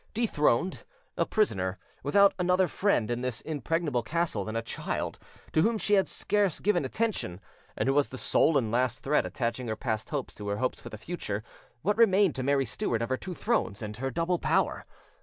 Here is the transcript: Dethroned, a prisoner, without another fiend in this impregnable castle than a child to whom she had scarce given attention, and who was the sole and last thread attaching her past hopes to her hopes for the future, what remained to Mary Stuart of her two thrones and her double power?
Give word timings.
Dethroned, 0.15 0.83
a 1.15 1.27
prisoner, 1.27 1.77
without 2.01 2.33
another 2.39 2.67
fiend 2.67 3.11
in 3.11 3.21
this 3.21 3.39
impregnable 3.41 4.01
castle 4.01 4.43
than 4.43 4.55
a 4.55 4.63
child 4.63 5.19
to 5.51 5.61
whom 5.61 5.77
she 5.77 5.93
had 5.93 6.07
scarce 6.07 6.59
given 6.59 6.83
attention, 6.83 7.39
and 7.77 7.87
who 7.87 7.93
was 7.93 8.09
the 8.09 8.17
sole 8.17 8.57
and 8.57 8.71
last 8.71 9.03
thread 9.03 9.27
attaching 9.27 9.67
her 9.67 9.75
past 9.75 10.09
hopes 10.09 10.33
to 10.33 10.47
her 10.47 10.57
hopes 10.57 10.81
for 10.81 10.89
the 10.89 10.97
future, 10.97 11.43
what 11.83 11.97
remained 11.99 12.33
to 12.33 12.41
Mary 12.41 12.65
Stuart 12.65 13.03
of 13.03 13.09
her 13.09 13.15
two 13.17 13.35
thrones 13.35 13.83
and 13.83 13.97
her 13.97 14.09
double 14.09 14.39
power? 14.39 14.85